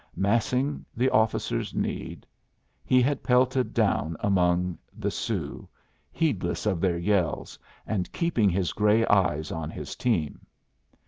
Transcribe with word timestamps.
Massing 0.15 0.83
the 0.97 1.11
officers' 1.11 1.75
need, 1.75 2.25
he 2.83 3.03
had 3.03 3.21
pelted 3.21 3.71
down 3.71 4.17
among 4.19 4.79
the 4.97 5.11
Sioux, 5.11 5.67
heedless 6.11 6.65
of 6.65 6.81
their 6.81 6.97
yells, 6.97 7.59
and 7.85 8.11
keeping 8.11 8.49
his 8.49 8.73
gray 8.73 9.05
eyes 9.05 9.51
on 9.51 9.69
his 9.69 9.95
team. 9.95 10.43